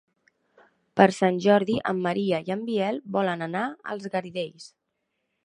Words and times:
Per 1.01 1.05
Sant 1.17 1.37
Jordi 1.45 1.75
en 1.91 1.99
Maria 2.07 2.39
i 2.49 2.55
en 2.57 2.65
Biel 2.71 2.99
volen 3.19 3.47
anar 3.51 3.67
als 3.95 4.11
Garidells. 4.17 4.69